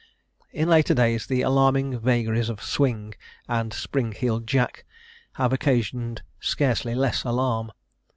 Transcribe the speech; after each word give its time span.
In 0.51 0.67
later 0.67 0.95
days, 0.95 1.27
the 1.27 1.43
alarming 1.43 1.99
vagaries 1.99 2.49
of 2.49 2.59
"Swing," 2.59 3.13
and 3.47 3.71
"Spring 3.71 4.13
heeled 4.13 4.47
Jack," 4.47 4.83
have 5.33 5.53
occasioned 5.53 6.23
scarcely 6.39 6.95
less 6.95 7.23
alarm. 7.23 7.71